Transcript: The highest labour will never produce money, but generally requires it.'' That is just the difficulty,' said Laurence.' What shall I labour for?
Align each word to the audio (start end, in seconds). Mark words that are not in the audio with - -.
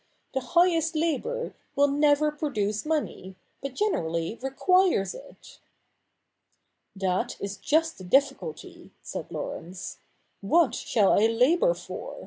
The 0.33 0.39
highest 0.39 0.95
labour 0.95 1.53
will 1.75 1.87
never 1.87 2.31
produce 2.31 2.87
money, 2.87 3.35
but 3.61 3.75
generally 3.75 4.33
requires 4.41 5.13
it.'' 5.13 5.59
That 6.95 7.37
is 7.39 7.55
just 7.55 7.99
the 7.99 8.03
difficulty,' 8.03 8.89
said 9.03 9.31
Laurence.' 9.31 9.99
What 10.41 10.73
shall 10.73 11.11
I 11.13 11.27
labour 11.27 11.75
for? 11.75 12.17